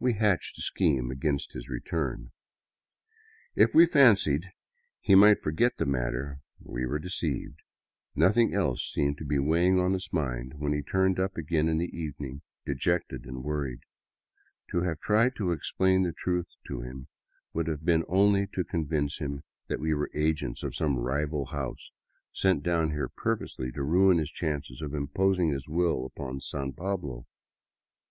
[0.00, 2.30] We hatched a scheme against his return.
[3.54, 4.46] If we fancied
[5.06, 7.60] be might 103 VAGABONDING DOWN THE ANDES forget the matter, we were deceived.
[8.16, 11.76] Nothing else seemed to be weighing on his mind when he turned up again in
[11.76, 13.80] the evening, dejected and worried.
[14.70, 17.08] To have tried to explain the truth to him
[17.52, 21.90] would have been only to convince him that we were agents of some rival house,
[22.32, 27.26] sent down here purposely to ruin his chances of imposing his will upon San Pablo.